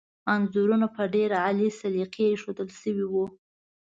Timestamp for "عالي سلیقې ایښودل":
1.43-2.69